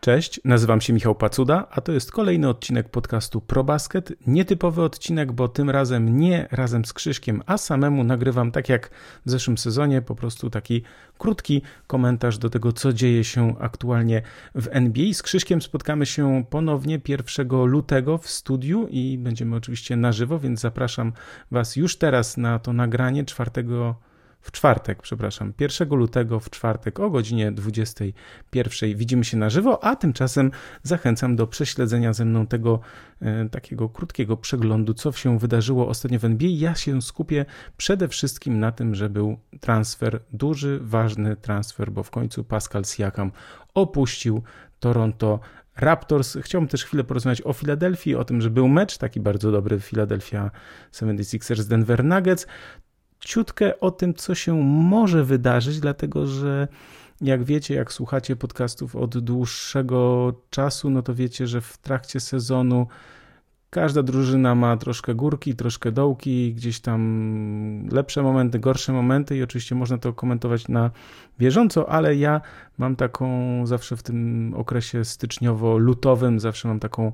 [0.00, 4.12] Cześć, nazywam się Michał Pacuda, a to jest kolejny odcinek podcastu ProBasket.
[4.26, 8.90] Nietypowy odcinek, bo tym razem nie razem z Krzyśkiem, a samemu nagrywam tak jak
[9.26, 10.82] w zeszłym sezonie, po prostu taki
[11.18, 14.22] krótki komentarz do tego, co dzieje się aktualnie
[14.54, 15.12] w NBA.
[15.12, 20.60] Z Krzyśkiem spotkamy się ponownie 1 lutego w studiu i będziemy oczywiście na żywo, więc
[20.60, 21.12] zapraszam
[21.50, 23.50] Was już teraz na to nagranie 4
[24.40, 29.96] w czwartek, przepraszam, 1 lutego w czwartek o godzinie 21 widzimy się na żywo, a
[29.96, 30.50] tymczasem
[30.82, 32.80] zachęcam do prześledzenia ze mną tego
[33.22, 36.48] e, takiego krótkiego przeglądu, co się wydarzyło ostatnio w NBA.
[36.52, 37.44] Ja się skupię
[37.76, 43.32] przede wszystkim na tym, że był transfer, duży, ważny transfer, bo w końcu Pascal Siakam
[43.74, 44.42] opuścił
[44.80, 45.40] Toronto
[45.76, 46.38] Raptors.
[46.42, 50.50] Chciałbym też chwilę porozmawiać o Filadelfii, o tym, że był mecz taki bardzo dobry Philadelphia
[50.92, 52.46] 76ers z Denver Nuggets
[53.20, 56.68] ciutkę o tym, co się może wydarzyć, dlatego że
[57.20, 62.86] jak wiecie, jak słuchacie podcastów od dłuższego czasu, no to wiecie, że w trakcie sezonu
[63.70, 69.74] każda drużyna ma troszkę górki, troszkę dołki, gdzieś tam lepsze momenty, gorsze momenty i oczywiście
[69.74, 70.90] można to komentować na
[71.38, 72.40] bieżąco, ale ja
[72.78, 73.26] mam taką
[73.66, 77.12] zawsze w tym okresie styczniowo-lutowym, zawsze mam taką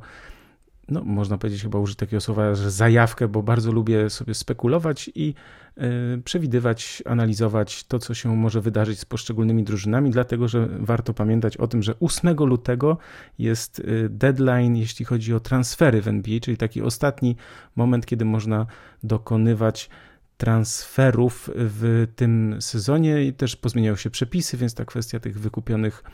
[0.88, 5.34] no, można powiedzieć chyba użyć takiego słowa, że zajawkę, bo bardzo lubię sobie spekulować i
[5.78, 11.56] y, przewidywać, analizować to, co się może wydarzyć z poszczególnymi drużynami, dlatego że warto pamiętać
[11.56, 12.98] o tym, że 8 lutego
[13.38, 17.36] jest y, deadline, jeśli chodzi o transfery w NBA, czyli taki ostatni
[17.76, 18.66] moment, kiedy można
[19.02, 19.90] dokonywać
[20.36, 26.04] transferów w tym sezonie i też pozmieniają się przepisy, więc ta kwestia tych wykupionych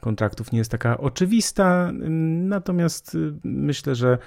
[0.00, 1.90] kontraktów nie jest taka oczywista.
[1.92, 4.18] Natomiast y, myślę, że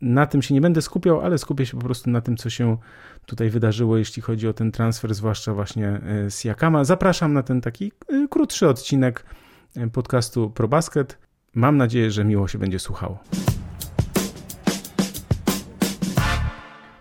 [0.00, 2.76] na tym się nie będę skupiał, ale skupię się po prostu na tym, co się
[3.26, 6.84] tutaj wydarzyło, jeśli chodzi o ten transfer, zwłaszcza właśnie y, z Jakama.
[6.84, 9.24] Zapraszam na ten taki y, krótszy odcinek
[9.92, 11.18] podcastu ProBasket.
[11.54, 13.18] Mam nadzieję, że miło się będzie słuchało.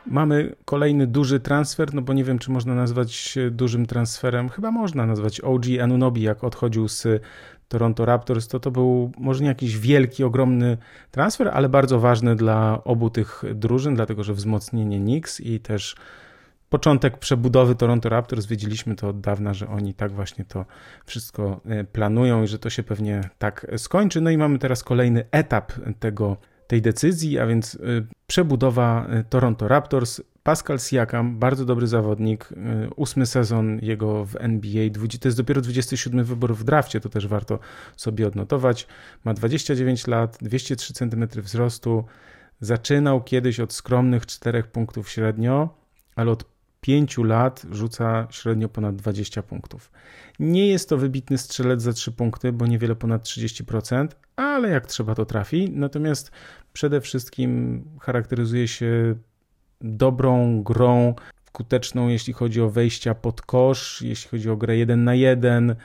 [0.07, 4.49] Mamy kolejny duży transfer, no bo nie wiem, czy można nazwać dużym transferem.
[4.49, 7.07] Chyba można nazwać OG Anunobi, jak odchodził z
[7.67, 10.77] Toronto Raptors, to to był może nie jakiś wielki, ogromny
[11.11, 15.95] transfer, ale bardzo ważny dla obu tych drużyn, dlatego że wzmocnienie Knicks i też
[16.69, 18.45] początek przebudowy Toronto Raptors.
[18.45, 20.65] Wiedzieliśmy to od dawna, że oni tak właśnie to
[21.05, 24.21] wszystko e, planują i że to się pewnie tak skończy.
[24.21, 27.77] No i mamy teraz kolejny etap tego, tej decyzji, a więc e,
[28.27, 30.21] przebudowa e, Toronto Raptors.
[30.43, 32.55] Pascal Siakam, bardzo dobry zawodnik, y,
[32.95, 34.89] ósmy sezon jego w NBA,
[35.21, 37.59] to jest dopiero 27 wybór w drafcie, to też warto
[37.97, 38.87] sobie odnotować.
[39.23, 42.05] Ma 29 lat, 203 cm wzrostu,
[42.61, 45.69] zaczynał kiedyś od skromnych 4 punktów średnio,
[46.15, 46.56] ale od
[46.87, 49.91] 5 lat rzuca średnio ponad 20 punktów.
[50.39, 55.15] Nie jest to wybitny strzelec za 3 punkty, bo niewiele ponad 30%, ale jak trzeba
[55.15, 55.71] to trafi.
[55.71, 56.31] Natomiast
[56.73, 59.15] przede wszystkim charakteryzuje się
[59.81, 61.15] dobrą grą,
[61.47, 65.75] skuteczną jeśli chodzi o wejścia pod kosz, jeśli chodzi o grę 1 na 1,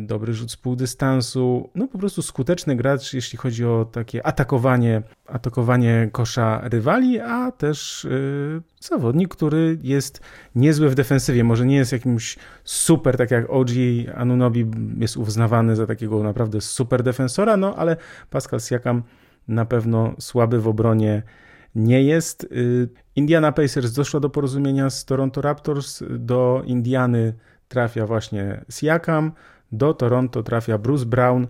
[0.00, 6.08] dobry rzut z półdystansu, no po prostu skuteczny gracz, jeśli chodzi o takie atakowanie, atakowanie
[6.12, 10.20] kosza rywali, a też yy, zawodnik, który jest
[10.54, 13.68] niezły w defensywie, może nie jest jakimś super, tak jak OG
[14.14, 14.66] Anunobi
[14.98, 17.96] jest uznawany za takiego naprawdę super defensora, no ale
[18.30, 19.02] Pascal Siakam
[19.48, 21.22] na pewno słaby w obronie
[21.74, 22.44] nie jest.
[22.44, 27.34] Y, Indiana Pacers doszła do porozumienia z Toronto Raptors, do Indiany
[27.68, 29.32] trafia właśnie Siakam,
[29.72, 31.46] do Toronto trafia Bruce Brown,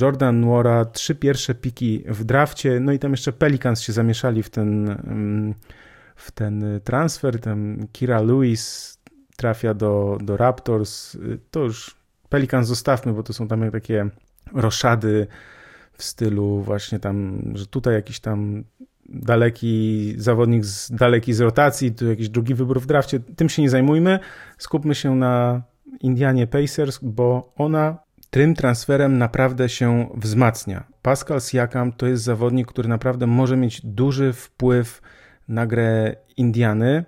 [0.00, 4.50] Jordan Nwora, trzy pierwsze piki w drafcie, no i tam jeszcze Pelicans się zamieszali w
[4.50, 5.54] ten, mm,
[6.16, 8.96] w ten transfer, tam Kira Lewis
[9.36, 11.16] trafia do, do Raptors,
[11.50, 11.96] to już
[12.28, 14.10] Pelicans zostawmy, bo to są tam takie
[14.52, 15.26] roszady
[15.92, 18.64] w stylu właśnie tam, że tutaj jakiś tam
[19.08, 23.70] daleki zawodnik z, daleki z rotacji, tu jakiś drugi wybór w drafcie, tym się nie
[23.70, 24.18] zajmujmy.
[24.58, 25.62] Skupmy się na
[26.00, 27.98] Indianie Pacers, bo ona
[28.30, 30.84] tym transferem naprawdę się wzmacnia.
[31.02, 35.02] Pascal Siakam to jest zawodnik, który naprawdę może mieć duży wpływ
[35.48, 37.04] na grę Indiany.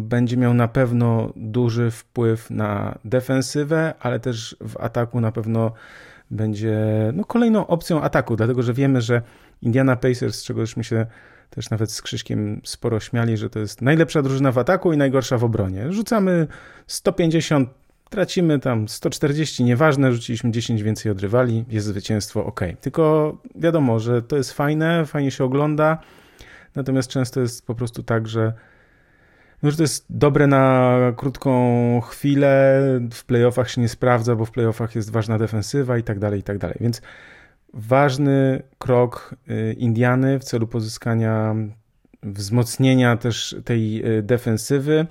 [0.00, 5.72] Będzie miał na pewno duży wpływ na defensywę, ale też w ataku na pewno
[6.30, 6.76] będzie
[7.14, 9.22] no, kolejną opcją ataku, dlatego że wiemy, że
[9.62, 11.06] Indiana Pacers, z czego już się
[11.50, 15.38] też nawet z Krzyśkiem sporo śmiali, że to jest najlepsza drużyna w ataku i najgorsza
[15.38, 15.92] w obronie.
[15.92, 16.46] Rzucamy
[16.86, 17.68] 150,
[18.10, 22.60] tracimy tam 140, nieważne, rzuciliśmy 10 więcej od rywali, jest zwycięstwo, ok.
[22.80, 25.98] Tylko wiadomo, że to jest fajne, fajnie się ogląda,
[26.74, 28.52] natomiast często jest po prostu tak, że
[29.62, 32.82] no, że to jest dobre na krótką chwilę,
[33.12, 36.42] w playoffach się nie sprawdza, bo w playoffach jest ważna defensywa i tak dalej, i
[36.42, 36.76] tak dalej.
[36.80, 37.02] Więc
[37.74, 41.54] ważny krok y, Indiany w celu pozyskania
[42.22, 45.06] wzmocnienia też tej y, defensywy.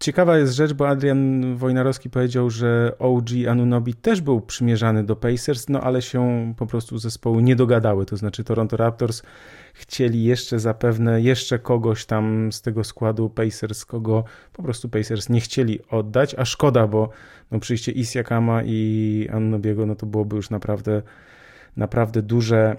[0.00, 5.68] Ciekawa jest rzecz, bo Adrian Wojnarowski powiedział, że OG Anunobi też był przymierzany do Pacers,
[5.68, 8.06] no ale się po prostu zespoły nie dogadały.
[8.06, 9.22] To znaczy Toronto Raptors
[9.74, 15.40] chcieli jeszcze zapewne jeszcze kogoś tam z tego składu Pacers, kogo po prostu Pacers nie
[15.40, 17.08] chcieli oddać, a szkoda, bo
[17.50, 21.02] no przyjście Isiakama i Anunobiego, no to byłoby już naprawdę,
[21.76, 22.76] naprawdę duże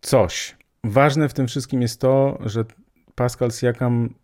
[0.00, 0.56] coś.
[0.84, 2.64] Ważne w tym wszystkim jest to, że
[3.14, 4.14] Pascal Siakam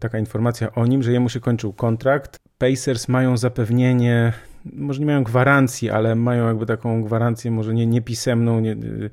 [0.00, 2.36] taka informacja o nim, że jemu się kończył kontrakt.
[2.58, 4.32] Pacers mają zapewnienie,
[4.64, 9.10] może nie mają gwarancji, ale mają jakby taką gwarancję, może nie, nie pisemną, nie, y,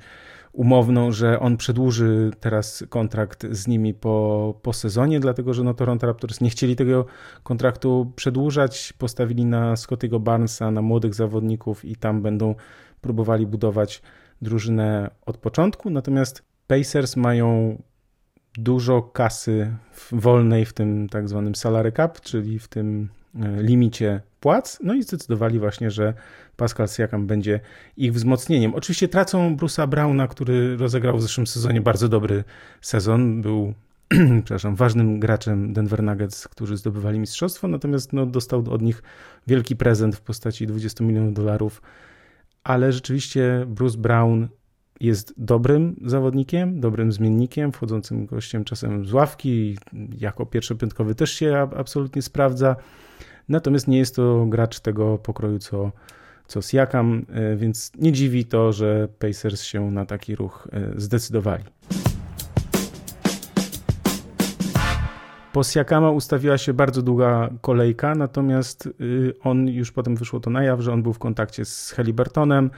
[0.53, 6.07] umowną, że on przedłuży teraz kontrakt z nimi po, po sezonie, dlatego że no, Toronto
[6.07, 7.05] Raptors nie chcieli tego
[7.43, 12.55] kontraktu przedłużać, postawili na Scottiego Barnesa, na młodych zawodników i tam będą
[13.01, 14.01] próbowali budować
[14.41, 17.77] drużynę od początku, natomiast Pacers mają
[18.57, 19.71] dużo kasy
[20.11, 25.03] wolnej w tym tak zwanym salary cap, czyli w tym e, limicie płac, no i
[25.03, 26.13] zdecydowali właśnie, że
[26.55, 27.59] Pascal Siakam będzie
[27.97, 28.75] ich wzmocnieniem.
[28.75, 32.43] Oczywiście tracą Bruce'a Browna, który rozegrał w zeszłym sezonie bardzo dobry
[32.81, 33.73] sezon, był
[34.45, 39.03] przepraszam, ważnym graczem Denver Nuggets, którzy zdobywali mistrzostwo, natomiast no, dostał od nich
[39.47, 41.81] wielki prezent w postaci 20 milionów dolarów,
[42.63, 44.47] ale rzeczywiście Bruce Brown
[44.99, 49.77] jest dobrym zawodnikiem, dobrym zmiennikiem, wchodzącym gościem czasem z ławki,
[50.17, 52.75] jako pierwszopiątkowy też się absolutnie sprawdza.
[53.49, 55.91] Natomiast nie jest to gracz tego pokroju co,
[56.47, 61.63] co Siakam, e, więc nie dziwi to, że Pacers się na taki ruch e, zdecydowali.
[65.57, 70.63] Po Siakama ustawiła się bardzo długa kolejka, natomiast y, on już potem wyszło to na
[70.63, 72.69] jaw, że on był w kontakcie z Helibertonem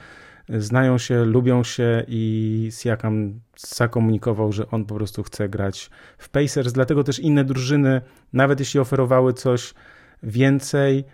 [0.48, 6.72] znają się, lubią się i Siakam zakomunikował, że on po prostu chce grać w Pacers,
[6.72, 8.00] dlatego też inne drużyny,
[8.32, 9.74] nawet jeśli oferowały coś
[10.22, 11.04] więcej,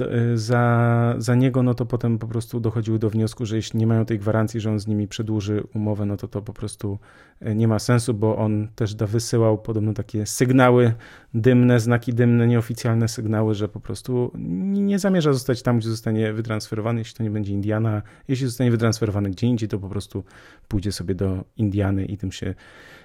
[0.00, 3.86] Y, za, za niego, no to potem po prostu dochodziły do wniosku, że jeśli nie
[3.86, 6.98] mają tej gwarancji, że on z nimi przedłuży umowę, no to to po prostu
[7.46, 10.94] y, nie ma sensu, bo on też da wysyłał podobno takie sygnały
[11.34, 14.32] dymne, znaki dymne, nieoficjalne sygnały, że po prostu
[14.68, 18.02] nie zamierza zostać tam, gdzie zostanie wytransferowany, jeśli to nie będzie Indiana.
[18.28, 20.24] Jeśli zostanie wytransferowany gdzie indziej, to po prostu
[20.68, 22.54] pójdzie sobie do Indiany i tym się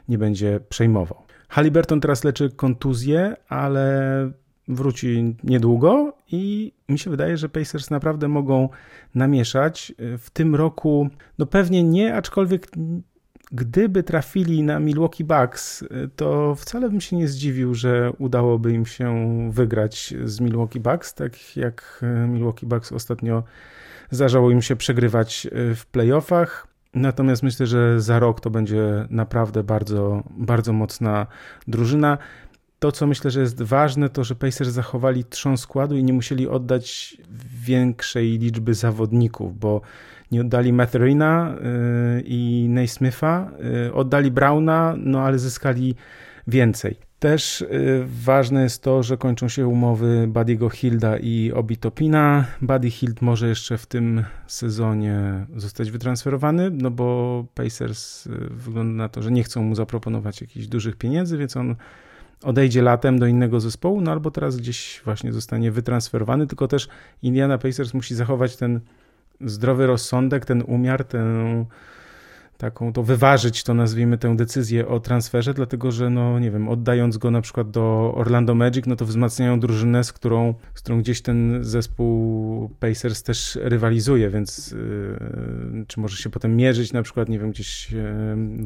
[0.07, 1.23] nie będzie przejmował.
[1.49, 8.69] Halliburton teraz leczy kontuzję, ale wróci niedługo i mi się wydaje, że Pacers naprawdę mogą
[9.15, 9.93] namieszać.
[10.17, 12.67] W tym roku, no pewnie nie, aczkolwiek
[13.51, 15.83] gdyby trafili na Milwaukee Bucks,
[16.15, 21.57] to wcale bym się nie zdziwił, że udałoby im się wygrać z Milwaukee Bucks, tak
[21.57, 23.43] jak Milwaukee Bucks ostatnio
[24.11, 26.67] zdarzało im się przegrywać w playoffach.
[26.93, 31.27] Natomiast myślę, że za rok to będzie naprawdę bardzo, bardzo mocna
[31.67, 32.17] drużyna
[32.83, 36.47] to, co myślę, że jest ważne, to że Pacers zachowali trzon składu i nie musieli
[36.47, 37.17] oddać
[37.65, 39.81] większej liczby zawodników, bo
[40.31, 41.55] nie oddali Matherina
[42.17, 43.51] y, i Naismitha,
[43.87, 45.95] y, oddali Browna, no ale zyskali
[46.47, 46.95] więcej.
[47.19, 52.45] Też y, ważne jest to, że kończą się umowy Buddy'ego Hilda i Obi Topina.
[52.61, 59.21] Buddy Hild może jeszcze w tym sezonie zostać wytransferowany, no bo Pacers wygląda na to,
[59.21, 61.75] że nie chcą mu zaproponować jakichś dużych pieniędzy, więc on
[62.43, 66.87] odejdzie latem do innego zespołu, no albo teraz gdzieś właśnie zostanie wytransferowany, tylko też
[67.21, 68.79] Indiana Pacers musi zachować ten
[69.41, 71.25] zdrowy rozsądek, ten umiar, tę
[72.63, 77.17] taką, to wyważyć to nazwijmy tę decyzję o transferze, dlatego że no nie wiem, oddając
[77.17, 81.21] go na przykład do Orlando Magic, no to wzmacniają drużynę, z którą, z którą gdzieś
[81.21, 87.39] ten zespół Pacers też rywalizuje, więc yy, czy może się potem mierzyć na przykład, nie
[87.39, 88.01] wiem, gdzieś yy,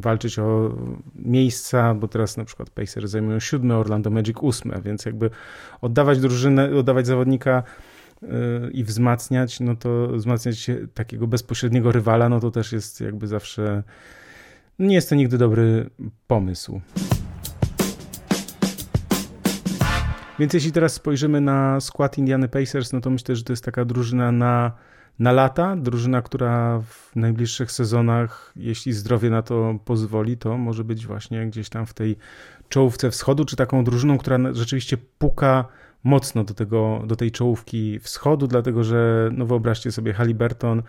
[0.00, 0.76] walczyć o
[1.14, 5.30] miejsca, bo teraz na przykład Pacers zajmują siódme, Orlando Magic ósme, więc jakby
[5.80, 7.62] oddawać drużynę, oddawać zawodnika
[8.72, 13.82] i wzmacniać, no to wzmacniać takiego bezpośredniego rywala, no to też jest jakby zawsze,
[14.78, 15.90] nie jest to nigdy dobry
[16.26, 16.80] pomysł.
[20.38, 23.84] Więc jeśli teraz spojrzymy na skład Indiany Pacers, no to myślę, że to jest taka
[23.84, 24.72] drużyna na,
[25.18, 31.06] na lata, drużyna, która w najbliższych sezonach, jeśli zdrowie na to pozwoli, to może być
[31.06, 32.16] właśnie gdzieś tam w tej
[32.68, 35.64] czołówce wschodu, czy taką drużyną, która rzeczywiście puka
[36.08, 40.82] mocno do, tego, do tej czołówki wschodu, dlatego że, no wyobraźcie sobie, Halliburton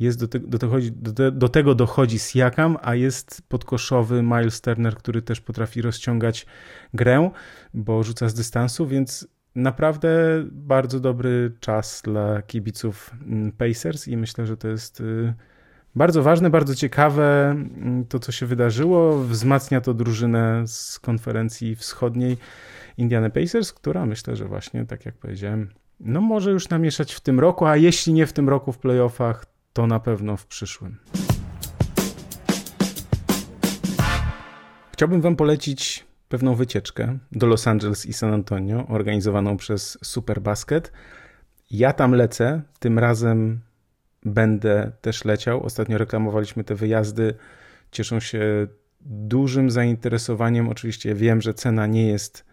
[0.00, 4.60] jest do, te, do, dochodzi, do, te, do tego dochodzi Siakam, a jest podkoszowy Miles
[4.60, 6.46] Turner, który też potrafi rozciągać
[6.94, 7.30] grę,
[7.74, 10.08] bo rzuca z dystansu, więc naprawdę
[10.52, 15.34] bardzo dobry czas dla kibiców mm, Pacers i myślę, że to jest y,
[15.96, 19.18] bardzo ważne, bardzo ciekawe mm, to, co się wydarzyło.
[19.18, 22.36] Wzmacnia to drużynę z konferencji wschodniej
[22.98, 25.68] Indiana Pacers, która myślę, że właśnie, tak jak powiedziałem,
[26.00, 29.46] no może już namieszać w tym roku, a jeśli nie w tym roku w playoffach,
[29.72, 30.96] to na pewno w przyszłym.
[34.92, 40.92] Chciałbym Wam polecić pewną wycieczkę do Los Angeles i San Antonio, organizowaną przez Superbasket.
[41.70, 43.60] Ja tam lecę, tym razem
[44.26, 45.62] będę też leciał.
[45.62, 47.34] Ostatnio reklamowaliśmy te wyjazdy,
[47.90, 48.66] cieszą się
[49.00, 50.68] dużym zainteresowaniem.
[50.68, 52.44] Oczywiście wiem, że cena nie jest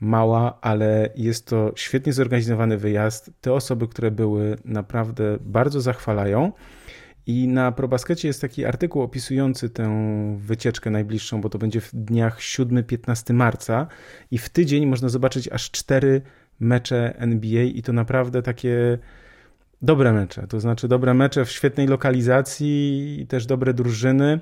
[0.00, 3.30] mała, ale jest to świetnie zorganizowany wyjazd.
[3.40, 6.52] Te osoby, które były, naprawdę bardzo zachwalają.
[7.26, 9.88] I na ProBaskecie jest taki artykuł opisujący tę
[10.38, 13.86] wycieczkę najbliższą, bo to będzie w dniach 7-15 marca
[14.30, 16.22] i w tydzień można zobaczyć aż cztery
[16.60, 18.98] mecze NBA i to naprawdę takie
[19.82, 24.40] dobre mecze, to znaczy dobre mecze w świetnej lokalizacji i też dobre drużyny,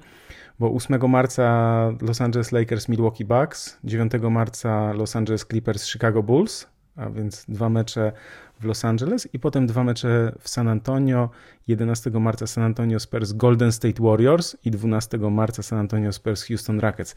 [0.59, 6.67] bo 8 marca Los Angeles Lakers Milwaukee Bucks, 9 marca Los Angeles Clippers Chicago Bulls,
[6.97, 8.13] a więc dwa mecze
[8.61, 11.31] w Los Angeles i potem dwa mecze w San Antonio.
[11.67, 16.81] 11 marca San Antonio Spurs Golden State Warriors i 12 marca San Antonio Spurs Houston
[16.81, 17.15] Rockets.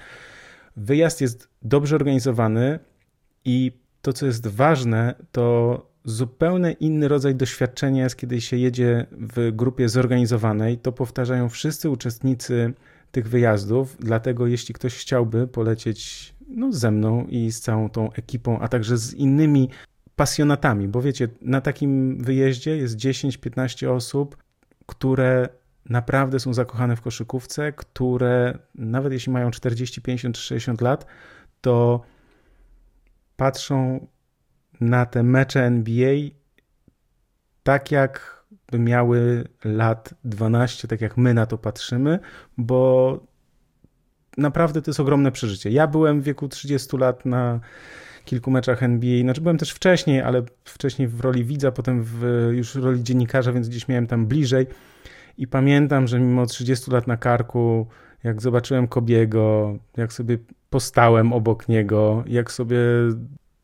[0.76, 2.80] Wyjazd jest dobrze organizowany
[3.46, 3.72] i
[4.02, 9.90] to, co jest ważne, to zupełnie inny rodzaj doświadczenia jest, kiedy się jedzie w grupie
[9.90, 10.78] zorganizowanej.
[10.78, 12.74] To powtarzają wszyscy uczestnicy
[13.12, 18.60] tych wyjazdów, dlatego jeśli ktoś chciałby polecieć no, ze mną i z całą tą ekipą,
[18.60, 19.70] a także z innymi
[20.16, 24.38] pasjonatami, bo wiecie, na takim wyjeździe jest 10-15 osób,
[24.86, 25.50] które
[25.90, 31.06] naprawdę są zakochane w koszykówce, które nawet jeśli mają 40, 50 60 lat,
[31.62, 32.02] to
[33.38, 34.08] patrzą
[34.82, 36.16] na te mecze NBA
[37.64, 38.44] tak jak
[38.74, 42.20] miały lat 12, tak jak my na to patrzymy,
[42.58, 43.20] bo
[44.38, 45.70] naprawdę to jest ogromne przeżycie.
[45.70, 47.60] Ja byłem w wieku 30 lat na
[48.26, 49.22] kilku meczach NBA.
[49.22, 53.70] Znaczy byłem też wcześniej, ale wcześniej w roli widza, potem w już roli dziennikarza, więc
[53.70, 54.68] gdzieś miałem tam bliżej.
[55.38, 57.88] I pamiętam, że mimo 30 lat na karku,
[58.24, 60.38] jak zobaczyłem Kobiego, jak sobie
[60.70, 62.80] postałem obok niego, jak sobie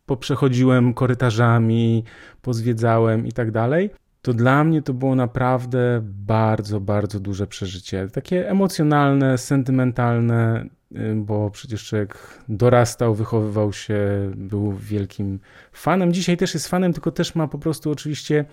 [0.05, 2.03] poprzechodziłem korytarzami,
[2.41, 3.89] pozwiedzałem i tak dalej,
[4.21, 8.07] to dla mnie to było naprawdę bardzo, bardzo duże przeżycie.
[8.13, 12.17] Takie emocjonalne, sentymentalne, y, bo przecież człowiek
[12.49, 13.99] dorastał, wychowywał się,
[14.35, 15.39] był wielkim
[15.71, 16.13] fanem.
[16.13, 18.45] Dzisiaj też jest fanem, tylko też ma po prostu oczywiście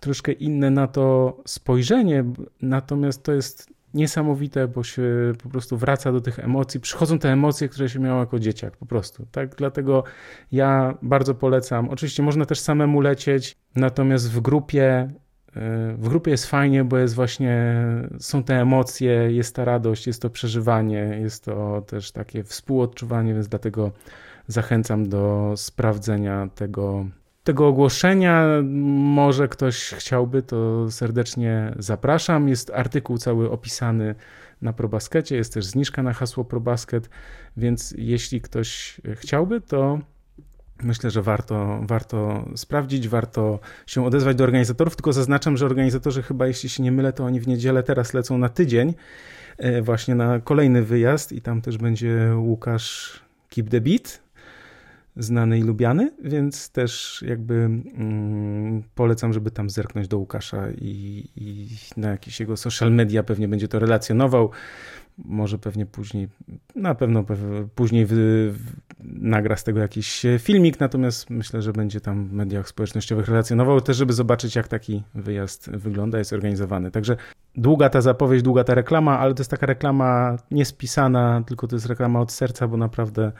[0.00, 2.24] troszkę inne na to spojrzenie.
[2.62, 5.02] Natomiast to jest niesamowite, bo się
[5.42, 6.80] po prostu wraca do tych emocji.
[6.80, 9.26] Przychodzą te emocje, które się miało jako dzieciak, po prostu.
[9.32, 10.04] Tak, dlatego
[10.52, 11.88] ja bardzo polecam.
[11.88, 15.08] Oczywiście można też samemu lecieć, natomiast w grupie
[15.98, 17.76] w grupie jest fajnie, bo jest właśnie,
[18.18, 23.48] są te emocje, jest ta radość, jest to przeżywanie, jest to też takie współodczuwanie, więc
[23.48, 23.90] dlatego
[24.46, 27.06] zachęcam do sprawdzenia tego,
[27.44, 28.46] tego ogłoszenia.
[28.98, 32.48] Może ktoś chciałby, to serdecznie zapraszam.
[32.48, 34.14] Jest artykuł cały opisany
[34.62, 37.10] na ProBaskecie, jest też zniżka na hasło ProBasket,
[37.56, 39.98] więc jeśli ktoś chciałby, to
[40.82, 46.46] Myślę, że warto, warto sprawdzić, warto się odezwać do organizatorów, tylko zaznaczam, że organizatorzy chyba,
[46.46, 48.94] jeśli się nie mylę, to oni w niedzielę teraz lecą na tydzień
[49.58, 51.32] e, właśnie na kolejny wyjazd.
[51.32, 54.20] I tam też będzie Łukasz Keep the Beat,
[55.22, 61.68] znany i lubiany, więc też jakby mm, polecam, żeby tam zerknąć do Łukasza i, i
[61.96, 64.50] na jakieś jego social media pewnie będzie to relacjonował
[65.24, 66.28] może pewnie później,
[66.74, 67.24] na pewno
[67.74, 68.52] później wy,
[69.04, 73.96] nagra z tego jakiś filmik, natomiast myślę, że będzie tam w mediach społecznościowych relacjonował też,
[73.96, 76.90] żeby zobaczyć, jak taki wyjazd wygląda, jest organizowany.
[76.90, 77.16] Także
[77.54, 81.86] długa ta zapowiedź, długa ta reklama, ale to jest taka reklama niespisana, tylko to jest
[81.86, 83.32] reklama od serca, bo naprawdę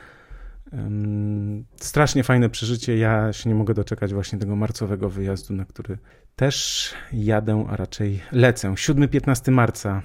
[1.76, 2.96] strasznie fajne przeżycie.
[2.96, 5.98] Ja się nie mogę doczekać właśnie tego marcowego wyjazdu, na który
[6.36, 8.70] też jadę, a raczej lecę.
[8.70, 10.02] 7-15 marca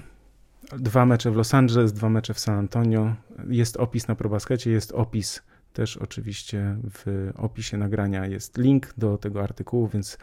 [0.78, 3.14] Dwa mecze w Los Angeles, dwa mecze w San Antonio.
[3.48, 5.42] Jest opis na ProBaskecie, jest opis
[5.72, 10.18] też oczywiście w opisie nagrania jest link do tego artykułu, więc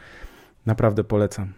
[0.65, 1.53] naprawdę polecam.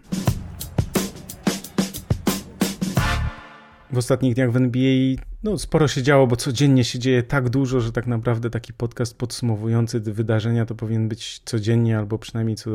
[3.92, 5.16] W ostatnich dniach w NBA
[5.46, 9.18] no, sporo się działo, bo codziennie się dzieje tak dużo, że tak naprawdę taki podcast
[9.18, 12.70] podsumowujący wydarzenia to powinien być codziennie albo przynajmniej co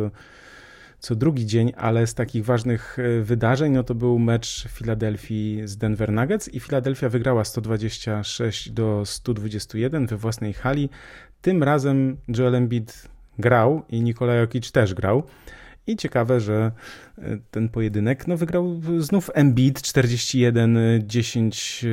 [0.99, 5.77] co drugi dzień, ale z takich ważnych e, wydarzeń, no to był mecz Filadelfii z
[5.77, 10.91] Denver Nuggets i Filadelfia wygrała 126 do 121 we własnej hali.
[11.43, 13.09] Tym razem Joel Embiid
[13.39, 15.23] grał i Nikola Jokic też grał.
[15.87, 16.73] I ciekawe, że
[17.19, 21.85] e, ten pojedynek no, wygrał znów Embiid 41, 10,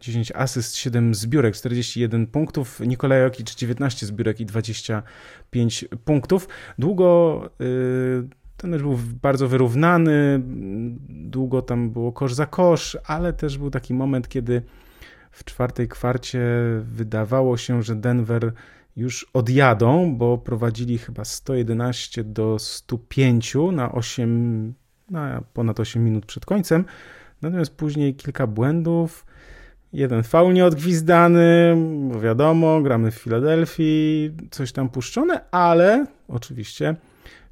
[0.00, 2.80] 10 asyst, 7 zbiórek, 41 punktów.
[2.80, 6.48] Nikolaj Jokic 19 zbiórek i 25 punktów.
[6.78, 10.42] Długo y, ten mecz był bardzo wyrównany,
[11.08, 14.62] długo tam było kosz za kosz, ale też był taki moment, kiedy
[15.30, 16.40] w czwartej kwarcie
[16.82, 18.52] wydawało się, że Denver
[18.98, 24.74] już odjadą, bo prowadzili chyba 111 do 105 na 8,
[25.10, 26.84] na ponad 8 minut przed końcem.
[27.42, 29.26] Natomiast później kilka błędów,
[29.92, 31.76] jeden faul nieodgwizdany,
[32.12, 36.96] bo wiadomo, gramy w Filadelfii, coś tam puszczone, ale oczywiście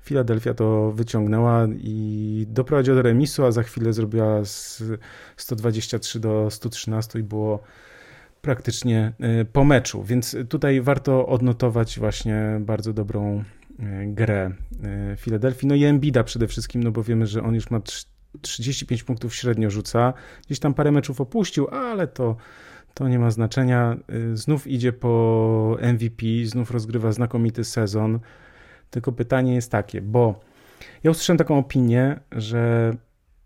[0.00, 4.82] Filadelfia to wyciągnęła i doprowadziła do remisu, a za chwilę zrobiła z
[5.36, 7.62] 123 do 113 i było
[8.42, 10.02] praktycznie y, po meczu.
[10.04, 14.50] Więc tutaj warto odnotować właśnie bardzo dobrą y, grę
[15.12, 15.68] y, Filadelfii.
[15.68, 17.80] No i Embida przede wszystkim, no bo wiemy, że on już ma
[18.40, 20.12] 35 punktów średnio rzuca.
[20.46, 22.36] Gdzieś tam parę meczów opuścił, ale to,
[22.94, 23.96] to nie ma znaczenia.
[24.34, 28.20] Znów idzie po MVP, znów rozgrywa znakomity sezon.
[28.90, 30.40] Tylko pytanie jest takie, bo
[31.04, 32.92] ja usłyszałem taką opinię, że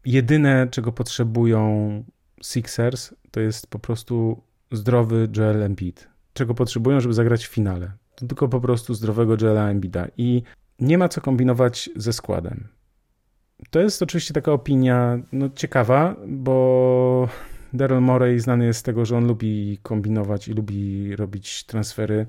[0.04, 2.04] jedyne, czego potrzebują
[2.42, 6.08] Sixers, to jest po prostu zdrowy Joel Embiid.
[6.32, 7.92] Czego potrzebują, żeby zagrać w finale.
[8.14, 10.06] To tylko po prostu zdrowego Joela Embida.
[10.16, 10.42] I
[10.78, 12.68] nie ma co kombinować ze składem.
[13.70, 17.28] To jest oczywiście taka opinia no, ciekawa, bo
[17.72, 22.26] Daryl Morey znany jest z tego, że on lubi kombinować i lubi robić transfery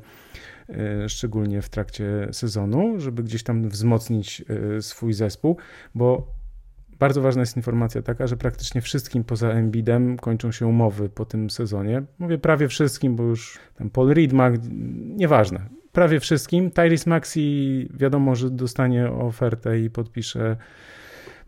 [0.72, 4.44] E, szczególnie w trakcie sezonu, żeby gdzieś tam wzmocnić
[4.78, 5.58] e, swój zespół,
[5.96, 6.28] bo
[7.02, 11.50] bardzo ważna jest informacja taka, że praktycznie wszystkim poza Embidem kończą się umowy po tym
[11.50, 12.04] sezonie.
[12.20, 14.50] Mówię prawie wszystkim, bo już tam Paul Reed ma,
[15.16, 15.60] nieważne.
[15.92, 16.72] Prawie wszystkim.
[16.72, 20.58] Tyrese Maxi wiadomo, że dostanie ofertę i podpisze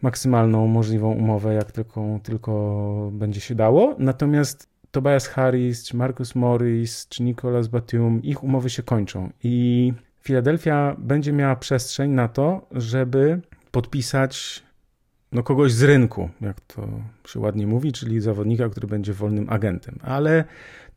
[0.02, 3.96] maksymalną możliwą umowę, jak tylko, tylko będzie się dało.
[4.00, 10.96] Natomiast Tobias Harris, czy Marcus Morris, czy Nicolas Batum, ich umowy się kończą i Filadelfia
[10.98, 14.64] będzie miała przestrzeń na to, żeby podpisać
[15.34, 16.88] no, kogoś z rynku, jak to
[17.28, 20.00] się ładnie mówi, czyli zawodnika, który będzie wolnym agentem.
[20.02, 20.44] Ale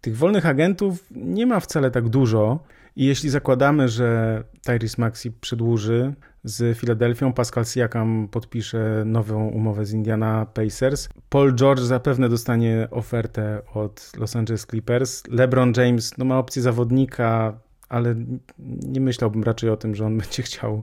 [0.00, 2.60] tych wolnych agentów nie ma wcale tak dużo.
[2.96, 9.92] I jeśli zakładamy, że Tyrese Maxi przedłuży z Filadelfią, Pascal Siakam podpisze nową umowę z
[9.92, 16.38] Indiana Pacers, Paul George zapewne dostanie ofertę od Los Angeles Clippers, LeBron James no, ma
[16.38, 18.14] opcję zawodnika, ale
[18.82, 20.82] nie myślałbym raczej o tym, że on będzie chciał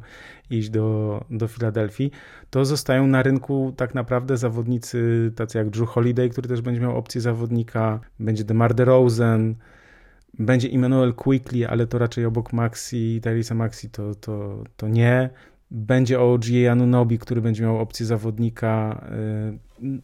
[0.49, 2.11] iść do, do Filadelfii,
[2.49, 6.97] to zostają na rynku tak naprawdę zawodnicy tacy jak Drew Holiday, który też będzie miał
[6.97, 9.55] opcję zawodnika, będzie DeMar DeRozan,
[10.39, 15.29] będzie Emmanuel Quickly, ale to raczej obok Maxi, Tyrisa Maxi to, to, to nie.
[15.71, 19.05] Będzie OG Anunobi, który będzie miał opcję zawodnika.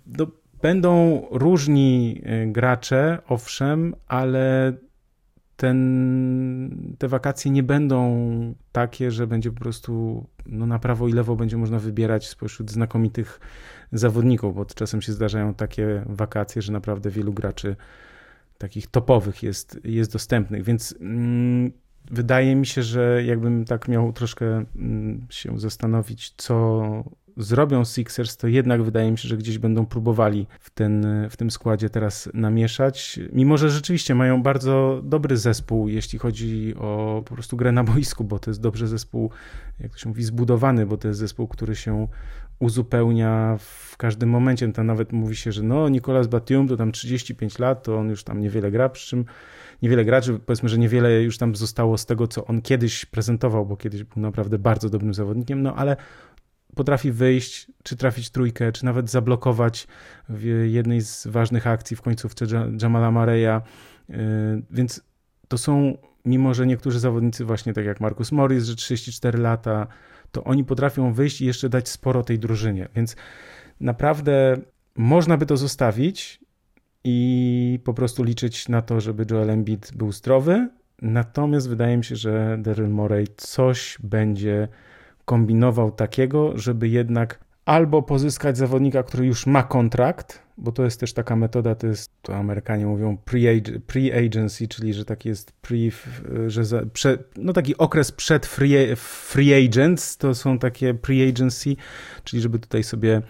[0.05, 0.27] Do, y,
[0.61, 4.73] będą różni y, gracze, owszem, ale
[5.59, 11.35] ten, te wakacje nie będą takie, że będzie po prostu no, na prawo i lewo
[11.35, 13.39] będzie można wybierać spośród znakomitych
[13.91, 17.75] zawodników, bo czasem się zdarzają takie wakacje, że naprawdę wielu graczy
[18.57, 21.71] takich topowych jest, jest dostępnych, więc mm,
[22.11, 27.03] wydaje mi się, że jakbym tak miał troszkę mm, się zastanowić, co
[27.39, 31.51] zrobią Sixers, to jednak wydaje mi się, że gdzieś będą próbowali w, ten, w tym
[31.51, 33.19] składzie teraz namieszać.
[33.33, 38.23] Mimo, że rzeczywiście mają bardzo dobry zespół, jeśli chodzi o po prostu grę na boisku,
[38.23, 39.31] bo to jest dobrze zespół,
[39.79, 42.07] jak to się mówi, zbudowany, bo to jest zespół, który się
[42.59, 44.71] uzupełnia w każdym momencie.
[44.73, 48.23] Tam nawet mówi się, że no, Nicolas Batum to tam 35 lat, to on już
[48.23, 49.25] tam niewiele gra, przy czym
[49.81, 53.77] niewiele graczy, powiedzmy, że niewiele już tam zostało z tego, co on kiedyś prezentował, bo
[53.77, 55.97] kiedyś był naprawdę bardzo dobrym zawodnikiem, no ale
[56.75, 59.87] potrafi wyjść, czy trafić trójkę, czy nawet zablokować
[60.29, 62.45] w jednej z ważnych akcji w końcówce
[62.81, 63.61] Jamala Mareya,
[64.09, 64.13] y,
[64.71, 65.01] więc
[65.47, 69.87] to są, mimo że niektórzy zawodnicy właśnie tak jak Marcus Morris, że 34 lata,
[70.31, 73.15] to oni potrafią wyjść i jeszcze dać sporo tej drużynie, więc
[73.79, 74.57] naprawdę
[74.95, 76.39] można by to zostawić
[77.03, 80.69] i po prostu liczyć na to, żeby Joel Embiid był zdrowy,
[81.01, 84.67] natomiast wydaje mi się, że Daryl Morey coś będzie
[85.29, 91.13] kombinował takiego, żeby jednak albo pozyskać zawodnika, który już ma kontrakt, bo to jest też
[91.13, 93.17] taka metoda, to jest, to Amerykanie mówią
[93.87, 95.77] pre-agency, czyli że taki jest pre,
[96.47, 101.75] że za, prze, no taki okres przed free, free agents, to są takie pre-agency,
[102.23, 103.21] czyli żeby tutaj sobie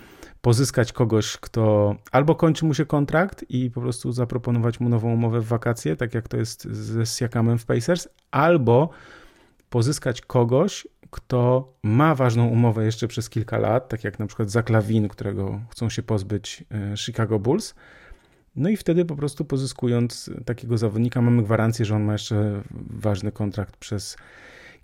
[0.42, 5.42] pozyskać kogoś, kto albo kończy mu się kontrakt i po prostu zaproponować mu nową umowę
[5.42, 8.90] w wakacje, tak jak to jest ze Siakamem w Pacers, albo
[9.70, 14.70] pozyskać kogoś, kto ma ważną umowę jeszcze przez kilka lat, tak jak na przykład Zach
[14.70, 17.76] Lavin, którego chcą się pozbyć e, Chicago Bulls.
[18.56, 23.32] No i wtedy po prostu pozyskując takiego zawodnika mamy gwarancję, że on ma jeszcze ważny
[23.32, 24.18] kontrakt przez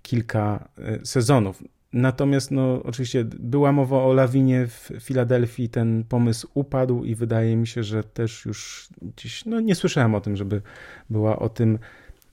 [0.02, 1.62] kilka e, sezonów.
[1.92, 7.66] Natomiast no, oczywiście była mowa o lawinie w Filadelfii, ten pomysł upadł i wydaje mi
[7.66, 10.62] się, że też już gdzieś, no nie słyszałem o tym, żeby
[11.10, 11.78] była o tym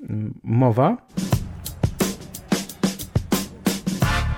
[0.10, 0.98] mm, mowa.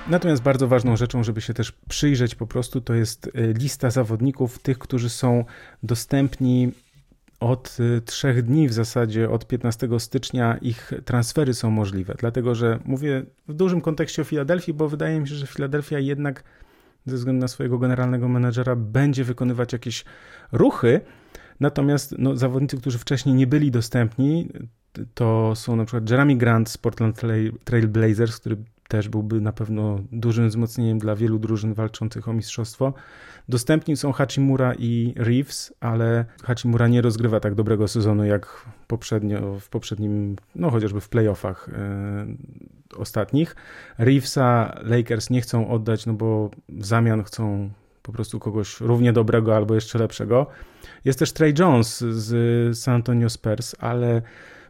[0.08, 4.58] Natomiast bardzo ważną rzeczą, żeby się też przyjrzeć po prostu, to jest e, lista zawodników,
[4.58, 5.44] tych, którzy są
[5.82, 6.72] dostępni
[7.40, 12.14] od y, trzech dni w zasadzie, od 15 stycznia ich transfery są możliwe.
[12.18, 16.44] Dlatego, że mówię w dużym kontekście o Filadelfii, bo wydaje mi się, że Filadelfia jednak
[17.06, 20.04] ze względu na swojego generalnego menedżera będzie wykonywać jakieś
[20.52, 21.00] ruchy.
[21.60, 24.48] Natomiast no, zawodnicy, którzy wcześniej nie byli dostępni,
[25.14, 27.20] to są na przykład Jeremy Grant z Portland
[27.64, 28.56] Trail Blazers, który
[28.88, 32.94] też byłby na pewno dużym wzmocnieniem dla wielu drużyn walczących o mistrzostwo.
[33.48, 39.68] Dostępni są Hachimura i Reeves, ale Hachimura nie rozgrywa tak dobrego sezonu jak poprzednio, w
[39.68, 43.56] poprzednim, no chociażby w playoffach yy, ostatnich.
[43.98, 47.70] Reevesa Lakers nie chcą oddać, no bo w zamian chcą
[48.02, 50.46] po prostu kogoś równie dobrego albo jeszcze lepszego.
[51.04, 54.22] Jest też Trey Jones z San Antonio Spurs, ale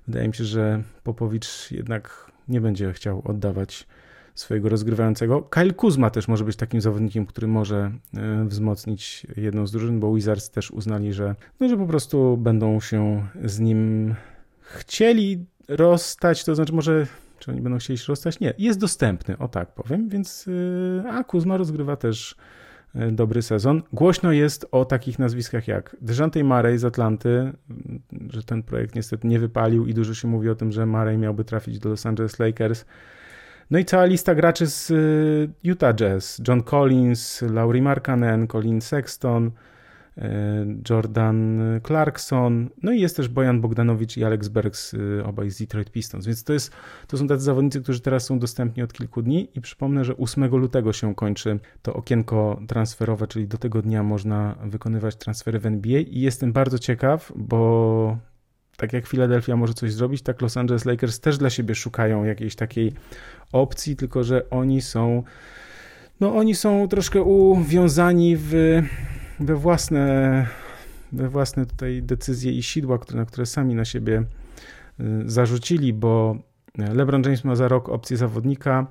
[0.06, 3.86] wydaje mi się, że Popowicz jednak nie będzie chciał oddawać
[4.36, 5.42] swojego rozgrywającego.
[5.42, 10.14] Kyle Kuzma też może być takim zawodnikiem, który może e, wzmocnić jedną z drużyn, bo
[10.14, 14.14] Wizards też uznali, że, no, że po prostu będą się z nim
[14.60, 17.06] chcieli rozstać, to znaczy może
[17.38, 18.40] czy oni będą chcieli się rozstać?
[18.40, 20.48] Nie, jest dostępny, o tak powiem, więc
[21.04, 22.36] e, a Kuzma rozgrywa też
[22.94, 23.82] e, dobry sezon.
[23.92, 27.52] Głośno jest o takich nazwiskach jak Dejante Murray z Atlanty,
[28.30, 31.44] że ten projekt niestety nie wypalił i dużo się mówi o tym, że Murray miałby
[31.44, 32.84] trafić do Los Angeles Lakers.
[33.70, 36.40] No i cała lista graczy z y, Utah Jazz.
[36.48, 40.22] John Collins, Laurie Markkanen, Colin Sexton, y,
[40.90, 45.90] Jordan Clarkson, no i jest też Bojan Bogdanowicz i Alex Bergs, y, obaj z Detroit
[45.90, 46.26] Pistons.
[46.26, 46.72] Więc to, jest,
[47.06, 50.56] to są tacy zawodnicy, którzy teraz są dostępni od kilku dni i przypomnę, że 8
[50.56, 56.00] lutego się kończy to okienko transferowe, czyli do tego dnia można wykonywać transfery w NBA
[56.00, 58.18] i jestem bardzo ciekaw, bo
[58.76, 62.56] tak jak Philadelphia może coś zrobić, tak Los Angeles Lakers też dla siebie szukają jakiejś
[62.56, 62.92] takiej
[63.52, 65.22] opcji, tylko że oni są
[66.20, 68.82] no oni są troszkę uwiązani w,
[69.40, 70.46] we własne
[71.12, 74.24] we własne tutaj decyzje i sidła, które, na które sami na siebie
[75.00, 76.36] y, zarzucili, bo
[76.78, 78.86] LeBron James ma za rok opcję zawodnika,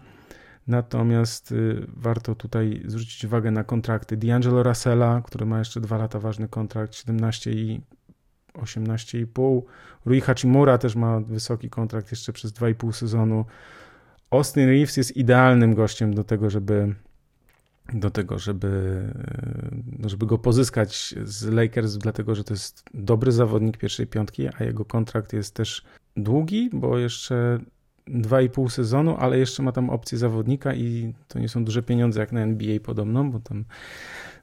[0.67, 6.19] natomiast y, warto tutaj zwrócić uwagę na kontrakty D'Angelo Russella, który ma jeszcze dwa lata
[6.19, 7.81] ważny kontrakt, 17 i
[8.53, 9.61] 18,5.
[10.05, 13.45] Rui Hachimura też ma wysoki kontrakt jeszcze przez 2,5 sezonu.
[14.29, 16.95] Austin Reeves jest idealnym gościem do tego, żeby
[17.93, 19.01] do tego, żeby,
[19.99, 24.63] no, żeby go pozyskać z Lakers, dlatego że to jest dobry zawodnik pierwszej piątki, a
[24.63, 25.83] jego kontrakt jest też
[26.17, 27.59] długi, bo jeszcze
[28.07, 32.31] 2,5 sezonu, ale jeszcze ma tam opcję zawodnika i to nie są duże pieniądze jak
[32.31, 33.65] na NBA podobno, bo tam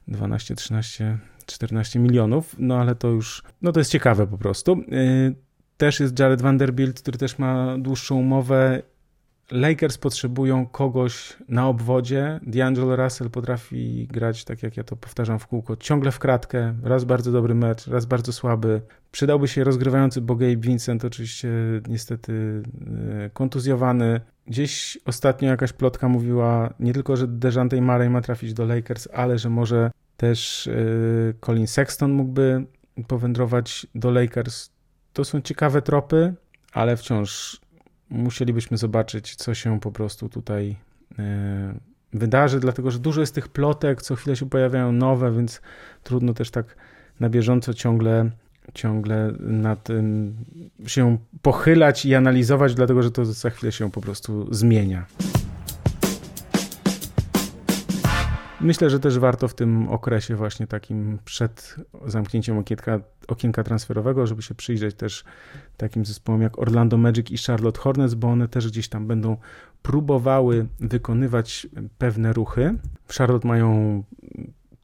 [0.07, 4.73] 12, 13, 14 milionów, no ale to już, no to jest ciekawe po prostu.
[4.73, 5.35] Y,
[5.77, 8.81] też jest Jared Vanderbilt, który też ma dłuższą umowę.
[9.51, 12.39] Lakers potrzebują kogoś na obwodzie.
[12.47, 16.73] D'Angelo Russell potrafi grać, tak jak ja to powtarzam w kółko, ciągle w kratkę.
[16.83, 18.81] Raz bardzo dobry mecz, raz bardzo słaby.
[19.11, 21.49] Przydałby się rozgrywający, bo Gabe Vincent oczywiście
[21.87, 22.63] niestety
[23.25, 24.21] y, kontuzjowany.
[24.47, 29.39] Gdzieś ostatnio jakaś plotka mówiła nie tylko, że Dejante Murray ma trafić do Lakers, ale
[29.39, 32.65] że może też y, Colin Sexton mógłby
[33.07, 34.69] powędrować do Lakers.
[35.13, 36.33] To są ciekawe tropy,
[36.73, 37.62] ale wciąż
[38.09, 40.75] musielibyśmy zobaczyć, co się po prostu tutaj
[41.11, 41.15] y,
[42.13, 45.61] wydarzy, dlatego że dużo jest tych plotek, co chwilę się pojawiają nowe, więc
[46.03, 46.75] trudno też tak
[47.19, 48.29] na bieżąco ciągle,
[48.73, 50.35] ciągle na tym
[50.87, 55.05] się pochylać i analizować, dlatego że to za chwilę się po prostu zmienia.
[58.63, 64.41] Myślę, że też warto w tym okresie właśnie takim przed zamknięciem okienka, okienka transferowego, żeby
[64.41, 65.23] się przyjrzeć też
[65.77, 69.37] takim zespołom jak Orlando Magic i Charlotte Hornets, bo one też gdzieś tam będą
[69.81, 72.77] próbowały wykonywać pewne ruchy.
[73.07, 74.03] W Charlotte mają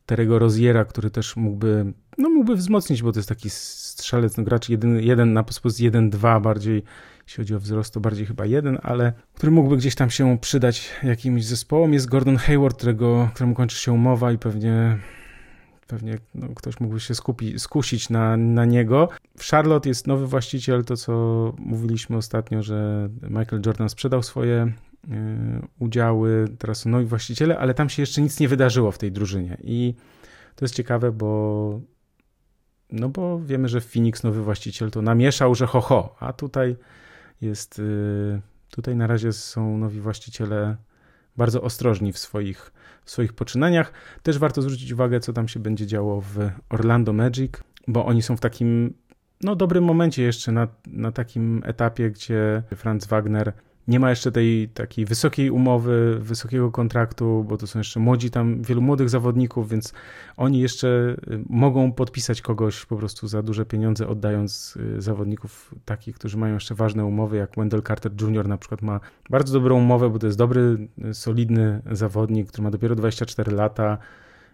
[0.05, 4.69] Terego Roziera, który też mógłby, no mógłby wzmocnić, bo to jest taki strzelec, no gracz
[4.69, 6.83] jeden, jeden na pozycji 1-2 bardziej
[7.29, 10.89] jeśli chodzi o wzrost, to bardziej chyba jeden, ale który mógłby gdzieś tam się przydać
[11.03, 11.93] jakimś zespołom.
[11.93, 14.97] Jest Gordon Hayward, którego, któremu kończy się umowa i pewnie
[15.87, 19.09] pewnie no, ktoś mógłby się skupi, skusić na, na niego.
[19.37, 21.13] W Charlotte jest nowy właściciel, to co
[21.57, 24.73] mówiliśmy ostatnio, że Michael Jordan sprzedał swoje
[25.79, 29.57] udziały, teraz są nowi właściciele, ale tam się jeszcze nic nie wydarzyło w tej drużynie.
[29.63, 29.93] I
[30.55, 31.81] to jest ciekawe, bo
[32.91, 36.75] no bo wiemy, że Phoenix nowy właściciel to namieszał, że ho, ho a tutaj
[37.41, 40.77] jest, y, tutaj na razie są nowi właściciele
[41.37, 42.71] bardzo ostrożni w swoich,
[43.05, 43.93] w swoich poczynaniach.
[44.23, 47.51] Też warto zwrócić uwagę, co tam się będzie działo w Orlando Magic,
[47.87, 48.93] bo oni są w takim
[49.41, 53.53] no, dobrym momencie jeszcze na, na takim etapie, gdzie Franz Wagner
[53.89, 58.61] nie ma jeszcze tej takiej wysokiej umowy, wysokiego kontraktu, bo to są jeszcze młodzi tam,
[58.61, 59.93] wielu młodych zawodników, więc
[60.37, 66.15] oni jeszcze y, mogą podpisać kogoś po prostu za duże pieniądze, oddając y, zawodników takich,
[66.15, 68.47] którzy mają jeszcze ważne umowy, jak Wendell Carter Jr.
[68.47, 68.99] na przykład ma
[69.29, 73.97] bardzo dobrą umowę, bo to jest dobry, y, solidny zawodnik, który ma dopiero 24 lata,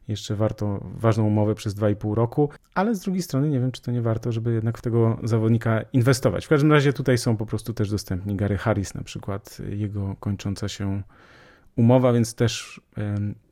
[0.08, 3.92] jeszcze warto ważną umowę przez 2,5 roku, ale z drugiej strony nie wiem, czy to
[3.92, 6.46] nie warto, żeby jednak w tego zawodnika inwestować.
[6.46, 10.68] W każdym razie tutaj są po prostu też dostępni Gary Harris na przykład, jego kończąca
[10.68, 11.02] się
[11.76, 12.82] umowa, więc też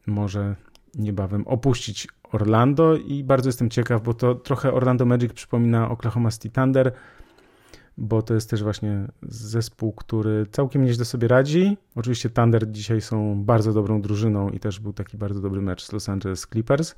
[0.08, 0.56] może
[0.96, 6.50] niebawem opuścić Orlando i bardzo jestem ciekaw, bo to trochę Orlando Magic przypomina Oklahoma City
[6.50, 6.92] Thunder,
[7.98, 11.78] bo to jest też właśnie zespół, który całkiem nieźle sobie radzi.
[11.96, 15.92] Oczywiście Thunder dzisiaj są bardzo dobrą drużyną i też był taki bardzo dobry mecz z
[15.92, 16.96] Los Angeles Clippers.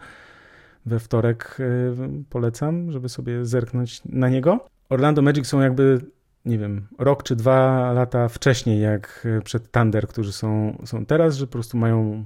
[0.86, 4.66] We wtorek y, polecam, żeby sobie zerknąć na niego.
[4.90, 6.00] Orlando Magic są jakby,
[6.46, 11.48] nie wiem, rok czy dwa lata wcześniej, jak przed Thunder, którzy są, są teraz, że
[11.48, 12.24] po prostu mają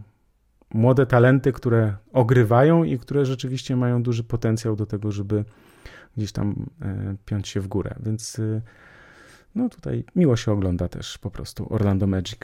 [0.74, 5.46] młode talenty, które ogrywają i które rzeczywiście mają duży potencjał do tego, żeby
[6.18, 7.96] gdzieś tam e, piąć się w górę.
[8.00, 8.62] Więc e,
[9.56, 12.40] no tutaj miło się ogląda też po prostu Orlando Magic.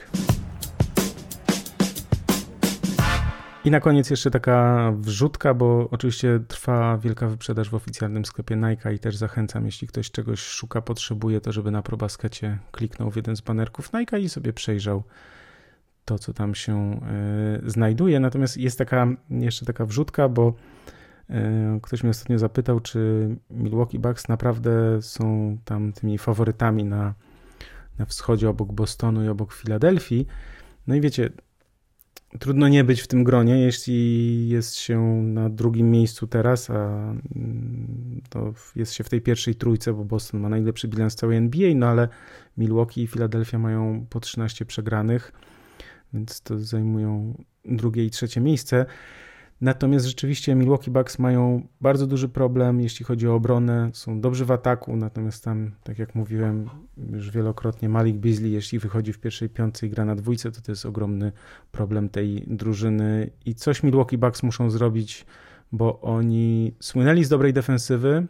[3.64, 8.94] I na koniec jeszcze taka wrzutka, bo oczywiście trwa wielka wyprzedaż w oficjalnym sklepie Nike
[8.94, 13.36] i też zachęcam, jeśli ktoś czegoś szuka, potrzebuje, to żeby na probaskecie kliknął w jeden
[13.36, 15.02] z banerków Nike i sobie przejrzał
[16.04, 17.00] to, co tam się
[17.66, 18.20] y, znajduje.
[18.20, 20.54] Natomiast jest taka jeszcze taka wrzutka, bo
[20.88, 20.95] E,
[21.82, 27.14] ktoś mnie ostatnio zapytał, czy Milwaukee Bucks naprawdę są tam tymi faworytami na,
[27.98, 30.26] na wschodzie obok Bostonu i obok Filadelfii.
[30.86, 31.30] No i wiecie,
[32.38, 36.74] trudno nie być w tym gronie, jeśli jest się na drugim miejscu teraz, a
[37.36, 41.74] mm, to jest się w tej pierwszej trójce, bo Boston ma najlepszy bilans całej NBA,
[41.74, 42.08] no ale
[42.56, 45.32] Milwaukee i Filadelfia mają po 13 przegranych,
[46.12, 47.34] więc to zajmują
[47.64, 48.86] drugie i trzecie miejsce.
[49.60, 53.90] Natomiast rzeczywiście Milwaukee Bucks mają bardzo duży problem, jeśli chodzi o obronę.
[53.92, 56.70] Są dobrzy w ataku, natomiast tam, tak jak mówiłem
[57.12, 60.72] już wielokrotnie, Malik Beasley, jeśli wychodzi w pierwszej piątce i gra na dwójce, to to
[60.72, 61.32] jest ogromny
[61.72, 63.30] problem tej drużyny.
[63.44, 65.26] I coś Milwaukee Bucks muszą zrobić,
[65.72, 68.26] bo oni słynęli z dobrej defensywy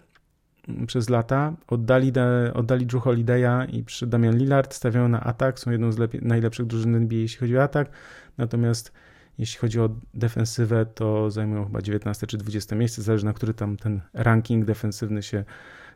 [0.86, 2.12] przez lata, oddali,
[2.54, 6.94] oddali Drew Holiday'a i przy Damian Lillard stawiają na atak, są jedną z najlepszych drużyn
[6.94, 7.90] NBA, jeśli chodzi o atak,
[8.38, 8.92] natomiast
[9.38, 13.76] jeśli chodzi o defensywę, to zajmują chyba 19 czy 20 miejsce, zależy na który tam
[13.76, 15.44] ten ranking defensywny się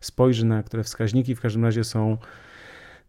[0.00, 1.34] spojrzy, na które wskaźniki.
[1.34, 2.18] W każdym razie są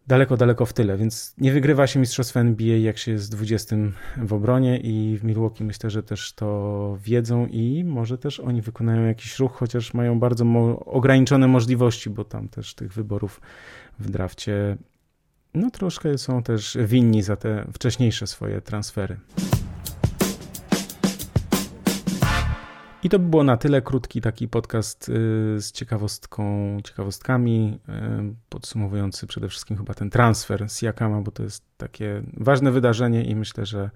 [0.08, 3.76] daleko, daleko w tyle, więc nie wygrywa się mistrzostwa NBA, jak się jest 20
[4.18, 9.08] w obronie i w Milwaukee myślę, że też to wiedzą i może też oni wykonają
[9.08, 13.42] jakiś ruch, chociaż mają bardzo mo ograniczone możliwości, bo tam też tych wyborów
[14.00, 14.78] w drafcie
[15.54, 19.18] no troszkę są też winni za te wcześniejsze swoje transfery.
[23.04, 23.82] I to by było na tyle.
[23.82, 25.14] Krótki taki podcast y,
[25.62, 31.66] z ciekawostką, ciekawostkami, y, podsumowujący przede wszystkim chyba ten transfer z Jakama, bo to jest
[31.78, 33.90] takie ważne wydarzenie i myślę, że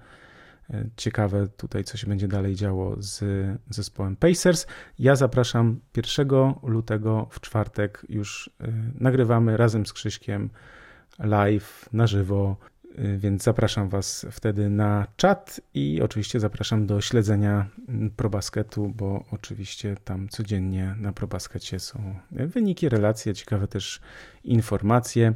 [0.70, 3.24] y, ciekawe tutaj, co się będzie dalej działo z
[3.70, 4.68] zespołem Pacers.
[5.00, 6.28] Ja zapraszam 1
[6.64, 8.06] lutego w czwartek.
[8.10, 8.50] Już
[9.00, 10.50] nagrywamy razem z Krzyśkiem
[11.20, 12.58] live na żywo
[13.18, 19.96] więc zapraszam Was wtedy na czat i oczywiście zapraszam do śledzenia mm, ProBasketu, bo oczywiście
[20.04, 24.02] tam codziennie na ProBaskecie są wyniki, relacje, ciekawe też
[24.44, 25.34] informacje.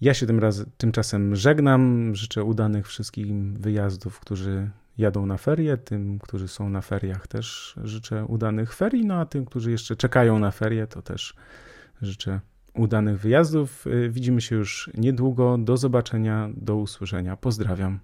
[0.00, 2.14] Ja się tym raz, tymczasem żegnam.
[2.14, 5.76] Życzę udanych wszystkim wyjazdów, którzy jadą na ferie.
[5.76, 9.06] Tym, którzy są na feriach, też życzę udanych ferii.
[9.06, 11.34] No a tym, którzy jeszcze czekają na ferie, to też
[12.02, 12.40] życzę
[12.74, 13.86] udanych wyjazdów.
[13.86, 15.58] Y, widzimy się już niedługo.
[15.58, 17.36] Do zobaczenia, do usłyszenia.
[17.36, 17.98] Pozdrawiam.